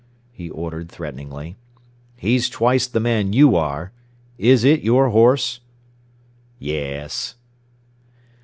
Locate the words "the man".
2.87-3.33